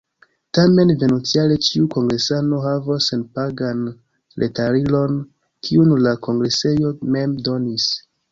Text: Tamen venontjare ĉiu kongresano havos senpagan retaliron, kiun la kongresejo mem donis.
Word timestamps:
Tamen 0.57 0.91
venontjare 1.01 1.57
ĉiu 1.65 1.89
kongresano 1.95 2.61
havos 2.63 3.09
senpagan 3.11 3.83
retaliron, 4.45 5.21
kiun 5.67 5.93
la 6.07 6.17
kongresejo 6.29 6.95
mem 7.17 7.37
donis. 7.51 7.87